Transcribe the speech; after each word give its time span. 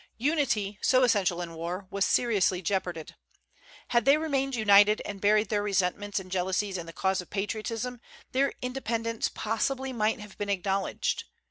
Unity, 0.17 0.79
so 0.81 1.03
essential 1.03 1.43
in 1.43 1.53
war, 1.53 1.85
was 1.91 2.03
seriously 2.05 2.59
jeoparded. 2.59 3.11
Had 3.89 4.03
they 4.03 4.17
remained 4.17 4.55
united, 4.55 4.99
and 5.05 5.21
buried 5.21 5.49
their 5.49 5.61
resentments 5.61 6.19
and 6.19 6.31
jealousies 6.31 6.75
in 6.79 6.87
the 6.87 6.91
cause 6.91 7.21
of 7.21 7.29
patriotism, 7.29 8.01
their 8.31 8.51
independence 8.63 9.29
possibly 9.29 9.93
might 9.93 10.19
have 10.19 10.39
been 10.39 10.49
acknowledged. 10.49 11.25